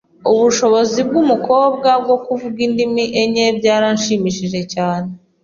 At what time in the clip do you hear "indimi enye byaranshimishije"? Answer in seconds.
2.67-4.59